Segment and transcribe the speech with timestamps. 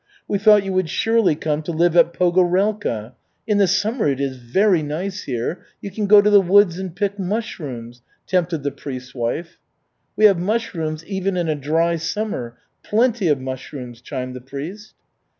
[0.27, 3.13] We thought you would surely come to live at Pogorelka.
[3.45, 5.63] In the summer it is very nice here.
[5.79, 9.59] You can go to the woods and pick mushrooms," tempted the priest's wife.
[10.15, 14.95] "We have mushrooms even in a dry summer, plenty of mushrooms," chimed the priest.